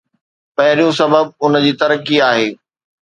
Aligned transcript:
پهريون 0.55 0.91
سبب 1.01 1.25
ان 1.43 1.53
جي 1.65 1.71
ترقي 1.83 2.17
آهي. 2.29 2.47